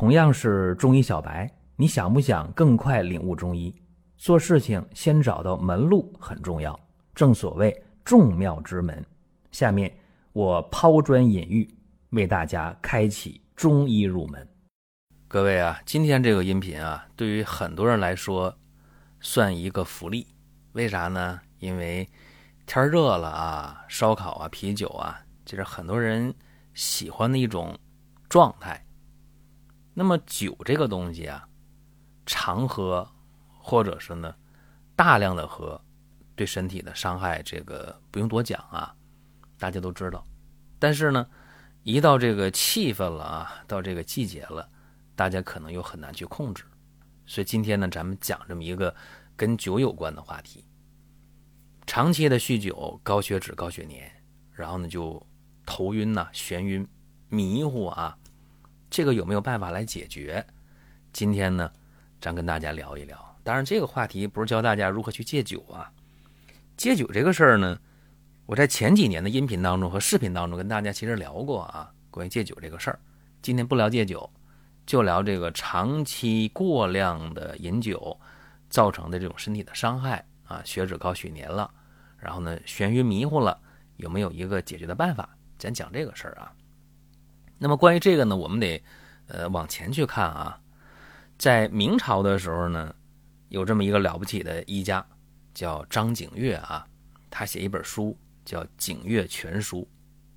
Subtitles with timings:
[0.00, 3.70] 同样是中医小白，你想不想更快领悟中医？
[4.16, 6.80] 做事情先找到门路很重要，
[7.14, 9.04] 正所谓众妙之门。
[9.52, 9.94] 下面
[10.32, 11.68] 我抛砖引玉，
[12.12, 14.48] 为大家开启中医入门。
[15.28, 18.56] 各位啊，今天这个音频啊，对于很多人来说
[19.20, 20.26] 算一个福利。
[20.72, 21.38] 为啥呢？
[21.58, 22.08] 因为
[22.64, 26.34] 天热了啊，烧烤啊、啤酒啊，这是很多人
[26.72, 27.78] 喜欢的一种
[28.30, 28.82] 状态。
[30.00, 31.46] 那么酒这个东西啊，
[32.24, 33.06] 常喝
[33.58, 34.34] 或者是呢
[34.96, 35.78] 大量的喝，
[36.34, 38.96] 对身体的伤害，这个不用多讲啊，
[39.58, 40.26] 大家都知道。
[40.78, 41.26] 但是呢，
[41.82, 44.66] 一到这个气氛了啊，到这个季节了，
[45.14, 46.64] 大家可能又很难去控制。
[47.26, 48.96] 所以今天呢，咱们讲这么一个
[49.36, 50.64] 跟酒有关的话题。
[51.86, 53.98] 长期的酗酒，高血脂、高血粘，
[54.52, 55.22] 然后呢就
[55.66, 56.88] 头晕呐、眩晕、
[57.28, 58.16] 迷糊啊。
[58.90, 60.44] 这个有没有办法来解决？
[61.12, 61.70] 今天呢，
[62.20, 63.36] 咱跟大家聊一聊。
[63.44, 65.90] 当然，这个话题不是教大家如何去戒酒啊。
[66.76, 67.78] 戒酒这个事儿呢，
[68.46, 72.98] 我在前几年的音频当中和视频当中跟大家其实聊过啊，关于戒酒这个事儿。
[73.40, 74.28] 今天不聊戒酒，
[74.84, 78.18] 就聊这个长期过量的饮酒
[78.68, 81.72] 造成的这种身体的伤害啊，血脂高、血粘了，
[82.18, 83.56] 然后呢眩晕迷糊了，
[83.98, 85.28] 有没有一个解决的办法？
[85.58, 86.52] 咱讲这个事儿啊。
[87.62, 88.82] 那么关于这个呢，我们得
[89.28, 90.58] 呃往前去看啊，
[91.36, 92.94] 在明朝的时候呢，
[93.50, 95.04] 有这么一个了不起的医家，
[95.52, 96.86] 叫张景岳啊，
[97.28, 99.82] 他写一本书叫《景岳全书》。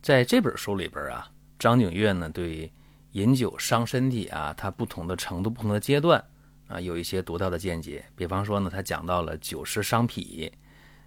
[0.00, 2.72] 在这本书里边啊，张景岳呢对
[3.12, 6.24] 饮酒伤身体啊，他不同的程度、不同的阶段
[6.68, 8.04] 啊，有一些独到的见解。
[8.14, 10.52] 比方说呢，他讲到了酒湿伤脾，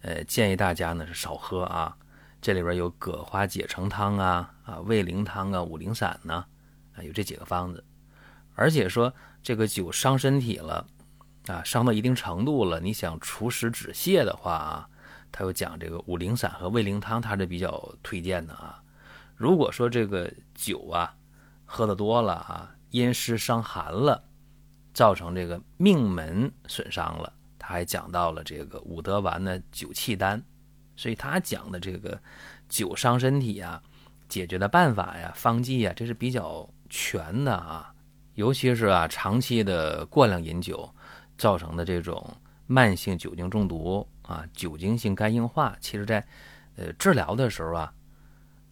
[0.00, 1.94] 呃，建议大家呢是少喝啊。
[2.40, 6.44] 这里边有葛花解成汤啊，啊味灵汤啊，五苓散呢，
[6.94, 7.84] 啊有这几个方子，
[8.54, 10.86] 而且说这个酒伤身体了，
[11.48, 14.88] 啊伤到一定程度了，你想除湿止泻的话啊，
[15.32, 18.80] 他又讲这个五苓散和味灵汤，他是比较推荐的啊。
[19.34, 21.14] 如果说这个酒啊
[21.64, 24.22] 喝的多了啊，阴湿伤寒了，
[24.94, 30.40] 造成这个命门损伤了，他还讲到了这个五德丸的酒气丹。
[30.98, 32.20] 所以他讲的这个
[32.68, 33.80] 酒伤身体啊，
[34.28, 37.94] 解决的办法呀、方剂啊，这是比较全的啊。
[38.34, 40.92] 尤其是啊，长期的过量饮酒
[41.36, 46.26] 造成的这种慢性酒精中毒啊、酒精性肝硬化，其实在
[46.74, 47.94] 呃治疗的时候啊，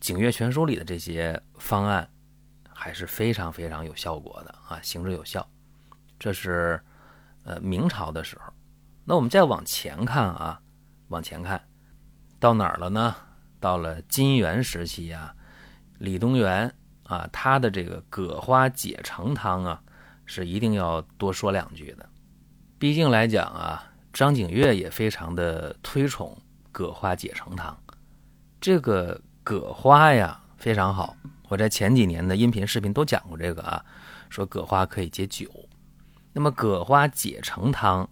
[0.02, 2.08] 《景岳全书》里的这些方案
[2.72, 5.46] 还是非常非常有效果的啊，行之有效。
[6.18, 6.80] 这是
[7.44, 8.50] 呃明朝的时候。
[9.04, 10.58] 那我们再往前看啊，
[11.08, 11.62] 往前看。
[12.38, 13.14] 到哪儿了呢？
[13.60, 15.34] 到了金元时期啊，
[15.98, 16.70] 李东垣
[17.04, 19.80] 啊，他的这个葛花解成汤啊，
[20.26, 22.06] 是一定要多说两句的。
[22.78, 26.36] 毕竟来讲啊，张景岳也非常的推崇
[26.70, 27.74] 葛花解成汤。
[28.60, 31.16] 这个葛花呀非常好，
[31.48, 33.82] 我在前几年的音频视频都讲过这个啊，
[34.28, 35.48] 说葛花可以解酒。
[36.34, 38.06] 那么葛花解成汤，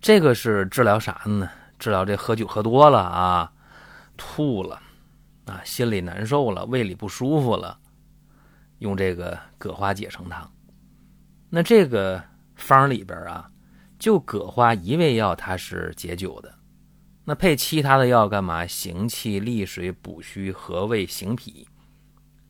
[0.00, 1.50] 这个是治疗啥的呢？
[1.78, 3.52] 治疗这喝酒喝多了啊。
[4.20, 4.82] 吐了，
[5.44, 7.78] 啊，心里难受了，胃里不舒服了，
[8.80, 10.52] 用这个葛花解成汤。
[11.48, 12.20] 那这个
[12.56, 13.48] 方里边啊，
[13.96, 16.52] 就葛花一味药，它是解酒的。
[17.24, 18.66] 那配其他的药干嘛？
[18.66, 21.68] 行气利水、补虚和胃、行脾。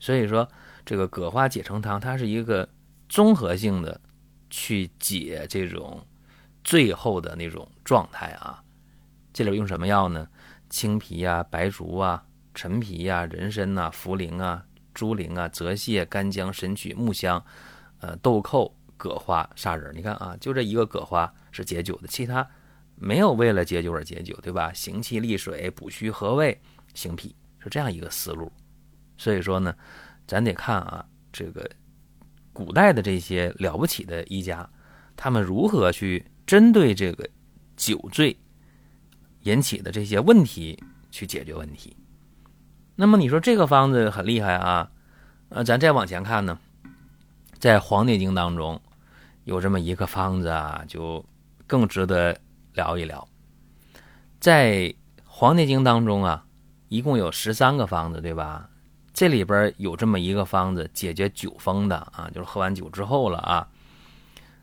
[0.00, 0.48] 所以说，
[0.86, 2.66] 这个葛花解成汤，它是一个
[3.10, 4.00] 综合性的
[4.48, 6.02] 去解这种
[6.64, 8.64] 最后的那种状态啊。
[9.38, 10.26] 这里用什么药呢？
[10.68, 17.40] 青皮呀、白术啊、陈皮呀、人参呐、茯苓啊、猪苓啊、泽泻、干姜、神曲、木香，
[18.00, 19.94] 呃，豆蔻、葛花、砂仁。
[19.94, 22.44] 你看啊，就这一个葛花是解酒的，其他
[22.96, 24.72] 没有为了解酒而解酒，对吧？
[24.72, 26.60] 行气利水、补虚和胃、
[26.92, 28.50] 行脾，是这样一个思路。
[29.16, 29.72] 所以说呢，
[30.26, 31.70] 咱得看啊，这个
[32.52, 34.68] 古代的这些了不起的医家，
[35.14, 37.24] 他们如何去针对这个
[37.76, 38.36] 酒醉。
[39.42, 41.96] 引起的这些问题去解决问题，
[42.96, 44.90] 那么你说这个方子很厉害啊？
[45.50, 46.58] 呃，咱再往前看呢，
[47.58, 48.80] 在《黄帝经》当中
[49.44, 51.24] 有这么一个方子啊，就
[51.66, 52.38] 更值得
[52.74, 53.26] 聊一聊。
[54.40, 54.72] 在
[55.24, 56.44] 《黄帝经》当中啊，
[56.88, 58.68] 一共有十三个方子，对吧？
[59.14, 63.68] 这里边有这么一个方子，解决酒疯的啊，就是喝完酒之后了啊，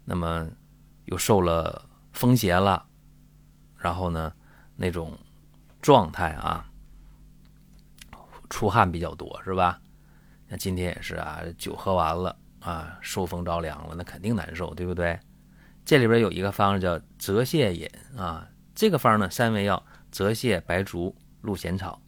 [0.03, 0.47] 那么
[1.05, 2.85] 又受了风邪了，
[3.77, 4.31] 然后呢？
[4.75, 5.17] 那种
[5.81, 6.69] 状态啊，
[8.49, 9.79] 出汗比较多是吧？
[10.47, 15.19] 那今天也是啊，酒喝完了啊，受风着凉了，那肯定难受，对不对？
[15.83, 22.01] 这里边有一个方子叫泽泻饮啊，这个方呢，三味药：泽泻、白术、鹿涎草。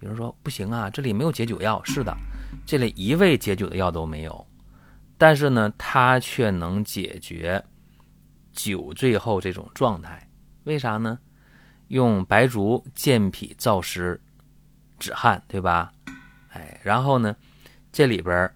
[0.00, 1.82] 有人说不行啊，这里没有解酒药。
[1.84, 2.16] 是的，
[2.64, 4.46] 这里一味解酒的药都没有，
[5.18, 7.64] 但是呢，它却能解决
[8.52, 10.28] 酒醉后这种状态。
[10.64, 11.18] 为啥呢？
[11.90, 14.20] 用白术健脾燥湿、
[14.98, 15.92] 止汗，对吧？
[16.48, 17.36] 哎，然后呢，
[17.92, 18.52] 这里边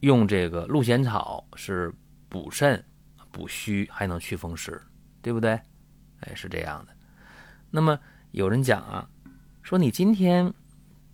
[0.00, 1.90] 用这个鹿涎草是
[2.28, 2.84] 补肾、
[3.30, 4.78] 补虚，还能祛风湿，
[5.22, 5.52] 对不对？
[6.20, 6.92] 哎，是这样的。
[7.70, 7.98] 那么
[8.32, 9.08] 有人讲啊，
[9.62, 10.52] 说你今天。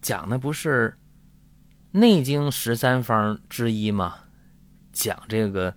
[0.05, 0.94] 讲的不是
[1.99, 4.17] 《内经》十三方之一吗？
[4.93, 5.75] 讲这个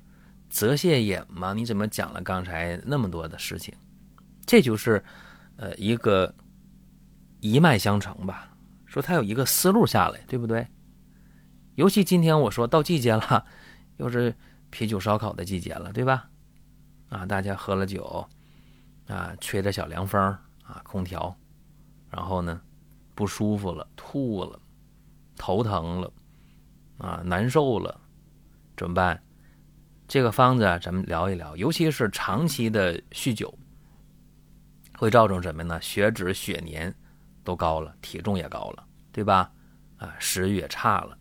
[0.49, 1.53] 泽泻饮吗？
[1.53, 3.73] 你怎么讲了刚才那么多的事情？
[4.45, 5.01] 这就是
[5.57, 6.33] 呃一个
[7.39, 8.55] 一脉相承吧。
[8.85, 10.65] 说他有一个思路下来，对不对？
[11.75, 13.45] 尤其今天我说到季节了，
[13.97, 14.33] 又是
[14.69, 16.29] 啤酒烧烤的季节了，对吧？
[17.09, 18.27] 啊，大家喝了酒
[19.07, 20.19] 啊，吹着小凉风
[20.63, 21.35] 啊，空调，
[22.09, 22.61] 然后呢？
[23.13, 24.59] 不舒服了，吐了，
[25.35, 26.13] 头疼了，
[26.99, 27.99] 啊，难受了，
[28.75, 29.19] 怎么办？
[30.07, 31.57] 这个方子啊，咱们聊一聊。
[31.57, 33.51] 尤其是长期的酗酒，
[34.97, 35.79] 会造成什么呢？
[35.81, 36.93] 血脂、血粘
[37.43, 39.49] 都高了，体重也高了，对吧？
[39.97, 41.17] 啊，食欲也差了。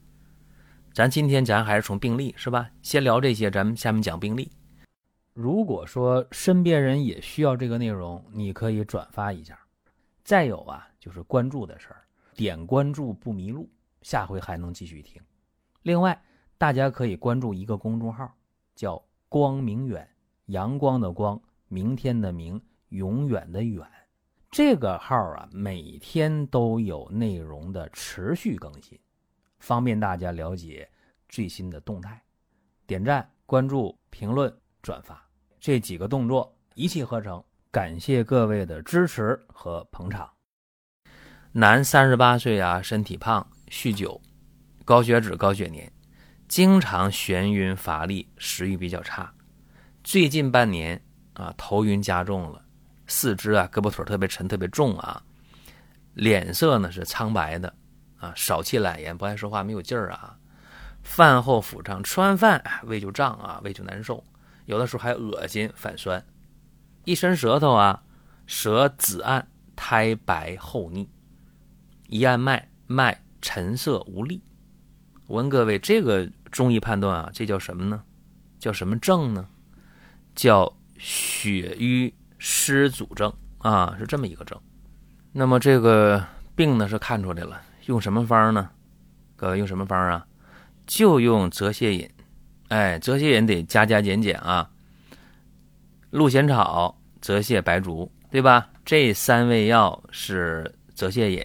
[0.93, 2.69] 咱今天咱还是从病例是吧？
[2.82, 4.50] 先聊这些，咱们下面讲病例。
[5.34, 9.58] 如果说身边人也需要这个内容，你可以转发一下。
[10.25, 10.88] 再有啊。
[10.99, 12.02] 就是关注的事儿，
[12.34, 13.70] 点关注不迷路，
[14.02, 15.23] 下回还能继续听。
[15.82, 16.20] 另外，
[16.58, 18.34] 大家可以关注一个公众号，
[18.75, 19.00] 叫
[19.31, 20.05] “光明远”，
[20.46, 23.86] 阳光的光，明天的明，永远的远。
[24.50, 28.98] 这个号啊，每天都有内容的持续更新，
[29.58, 30.88] 方便大家了解
[31.28, 32.22] 最新的动态。
[32.86, 35.20] 点赞、关注、评论、转发
[35.58, 40.30] 这几个动作一气呵成，感谢各位的支持和捧场。
[41.52, 44.20] 男，三十八岁啊，身体胖，酗酒，
[44.84, 45.90] 高血脂、高血粘，
[46.48, 49.34] 经常眩晕乏力，食欲比较差。
[50.04, 52.64] 最近半年啊，头晕加重了，
[53.06, 55.22] 四肢啊，胳膊腿特别沉，特别重啊。
[56.14, 57.72] 脸色呢是苍白的
[58.18, 60.38] 啊，少气懒言，不爱说话，没有劲儿啊。
[61.02, 64.24] 饭后腹胀，吃完饭胃就胀啊，胃就难受，
[64.64, 66.24] 有的时候还恶心反酸。
[67.04, 68.02] 一伸舌头啊，
[68.46, 71.08] 舌紫暗，苔白厚腻。
[72.08, 74.42] 一按脉，脉沉涩无力。
[75.26, 78.02] 我问各位，这个中医判断啊，这叫什么呢？
[78.58, 79.48] 叫什么症呢？
[80.34, 84.60] 叫血瘀湿阻症啊，是这么一个症。
[85.32, 86.24] 那么这个
[86.54, 88.70] 病呢是看出来了，用什么方呢？
[89.36, 90.26] 各位用什么方啊？
[90.86, 92.10] 就用泽泻饮。
[92.68, 94.70] 哎，泽泻饮得加加减减啊。
[96.10, 98.68] 鹿涎草、泽泻、白术，对吧？
[98.84, 101.44] 这三味药是泽泻饮。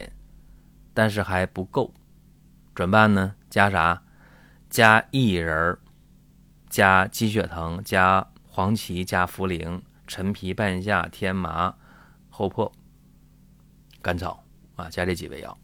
[0.94, 1.94] 但是还不够，
[2.75, 3.33] 怎么办呢？
[3.49, 4.01] 加啥？
[4.69, 5.77] 加薏仁
[6.69, 11.73] 加鸡血藤，加黄芪，加茯苓，陈皮、半夏、天麻、
[12.29, 12.69] 厚朴、
[14.01, 14.43] 甘草
[14.75, 15.57] 啊，加这几味药，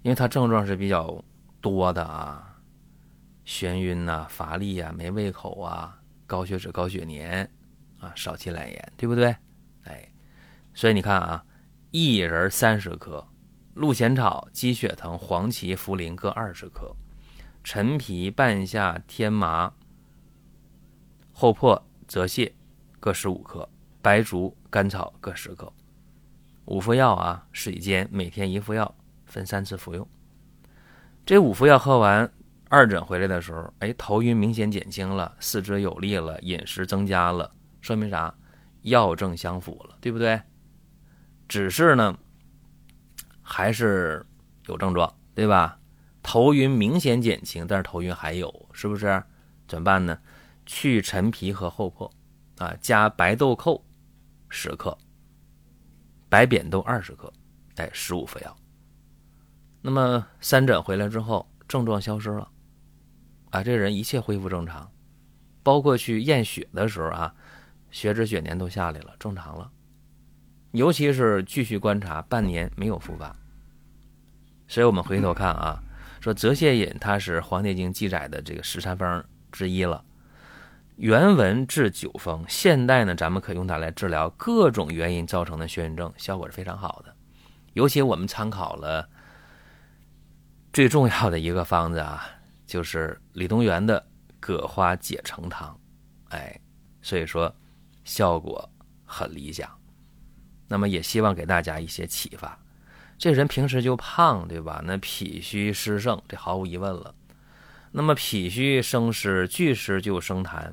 [0.00, 1.22] 因为它症状是比较
[1.60, 2.58] 多的啊，
[3.44, 7.46] 眩晕呐，乏力啊，没胃口啊，高血脂、高血粘
[8.00, 9.36] 啊，少气懒言，对不对？
[9.82, 10.10] 哎，
[10.72, 11.44] 所以你看啊，
[11.92, 13.28] 薏仁三十克。
[13.74, 16.96] 鹿涎草、鸡血藤、黄芪、茯苓各二十克，
[17.62, 19.74] 陈皮、半夏、天麻、
[21.34, 22.50] 厚朴、泽泻
[22.98, 23.68] 各十五克，
[24.04, 25.72] 白术、甘草各十克，
[26.66, 28.94] 五副药啊，水煎，每天一副药，
[29.24, 30.06] 分三次服用。
[31.24, 32.30] 这五副药喝完，
[32.68, 38.34] 二诊回来的时候，哎，头晕明显减轻了，四肢有力了，饮食增加了，说明啥？
[38.82, 40.38] 药证相符了，对不对？
[41.48, 42.14] 只是呢。
[43.46, 44.24] 还是
[44.66, 45.78] 有症状，对吧？
[46.22, 49.22] 头晕明显减轻，但是头晕还有，是不是？
[49.66, 50.18] 怎么办呢？
[50.66, 52.10] 去陈皮和厚朴，
[52.58, 53.82] 啊，加白豆蔻
[54.56, 54.96] 十克，
[56.28, 57.30] 白扁豆二十克，
[57.74, 58.56] 哎，十五服药。
[59.82, 62.48] 那么三诊回来之后，症状消失了，
[63.50, 64.88] 啊，这人一切恢复正常，
[65.64, 67.34] 包括去验血的时候啊，
[67.90, 69.68] 血脂血粘都下来了，正常了。
[70.70, 73.34] 尤其是继续观察半年没有复发，
[74.68, 75.82] 所以我们回头看啊，
[76.20, 80.04] 说泽泻饮它是《黄帝经》记载的这个十三方之一了。
[80.96, 87.14] 原文治酒疯，现代呢咱们可用它来治疗各种原因造成的眩晕症，效果是非常好的。
[87.72, 89.08] 尤其我们参考了
[90.72, 92.24] 最重要的一个方子啊，
[92.64, 94.06] 就是李东垣的
[94.38, 95.76] 葛花解成汤，
[96.28, 96.60] 哎，
[97.02, 97.52] 所以说
[98.04, 98.70] 效果
[99.04, 99.68] 很理想。
[100.68, 102.56] 那么也希望给大家一些启发。
[103.18, 104.80] 这人平时就胖，对吧？
[104.84, 107.14] 那脾虚湿盛，这毫无疑问了。
[107.90, 110.72] 那么脾虚生湿，聚湿就生痰，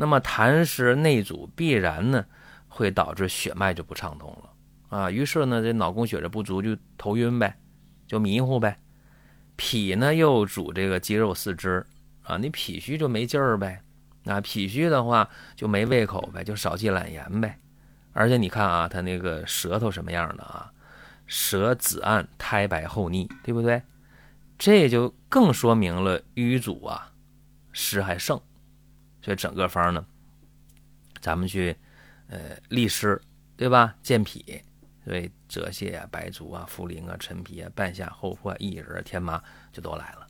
[0.00, 2.24] 那么痰湿内阻，必然呢
[2.68, 5.10] 会导致血脉就不畅通了啊。
[5.10, 7.54] 于是呢，这脑供血的不足就头晕呗，
[8.06, 8.80] 就迷糊呗。
[9.56, 11.84] 脾呢又主这个肌肉四肢
[12.22, 13.82] 啊，你脾虚就没劲儿呗。
[14.24, 17.58] 啊，脾虚的话就没胃口呗，就少忌懒言呗。
[18.14, 20.72] 而且你看啊，他那个舌头什么样的啊？
[21.26, 23.82] 舌紫暗，苔白厚腻，对不对？
[24.56, 27.12] 这就更说明了瘀阻啊，
[27.70, 28.40] 湿还盛。
[29.22, 30.04] 所以整个方呢，
[31.20, 31.76] 咱们去
[32.28, 33.20] 呃利湿，
[33.56, 33.94] 对吧？
[34.02, 34.62] 健脾，
[35.04, 40.26] 所以泽泻啊、白术啊、茯苓啊、陈皮啊、半夏、厚朴、薏仁、天麻就都来了。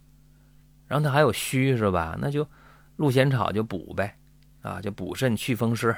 [0.86, 2.16] 然后它还有虚是吧？
[2.20, 2.48] 那就
[2.96, 4.16] 鹿仙草就补呗，
[4.62, 5.96] 啊，就补肾祛风湿。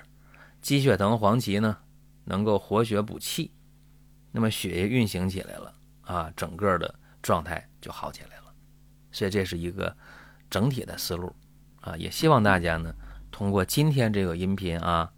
[0.60, 1.78] 鸡血藤、黄芪呢，
[2.24, 3.50] 能够活血补气，
[4.30, 8.54] 那么血液运行起来了啊，整个的状态就好起来了。
[9.10, 9.96] 所以这是一个
[10.50, 11.34] 整体的思路
[11.82, 12.94] 啊，也希望大家呢，
[13.30, 15.12] 通过今天这个音频啊，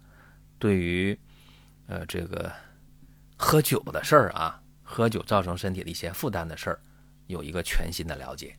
[0.59, 1.17] 对于
[1.87, 2.51] 呃这个
[3.37, 6.79] 喝酒的事儿啊，喝酒造成身体的一些负担的事儿，
[7.27, 8.57] 有一个全新的了解。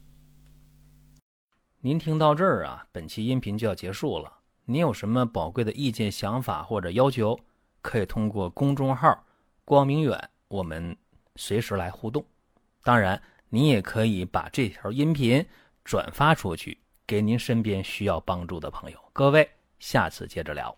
[1.81, 4.33] 您听到这儿啊，本期音频就要结束了。
[4.65, 7.39] 您有什么宝贵的意见、想法或者要求，
[7.81, 9.25] 可以通过公众号
[9.65, 10.97] “光明远”我们
[11.37, 12.25] 随时来互动。
[12.83, 15.47] 当然，你也可以把这条音频
[15.85, 18.99] 转发出去，给您身边需要帮助的朋友。
[19.13, 19.49] 各位，
[19.79, 20.77] 下次接着聊。